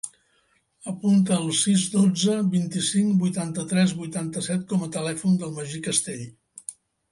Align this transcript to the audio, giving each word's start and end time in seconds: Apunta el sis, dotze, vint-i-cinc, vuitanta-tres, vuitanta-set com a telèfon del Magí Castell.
Apunta 0.91 1.35
el 1.41 1.51
sis, 1.57 1.83
dotze, 1.97 2.37
vint-i-cinc, 2.55 3.13
vuitanta-tres, 3.25 3.95
vuitanta-set 4.01 4.67
com 4.75 4.89
a 4.89 4.93
telèfon 4.99 5.39
del 5.45 5.55
Magí 5.61 5.85
Castell. 5.93 6.27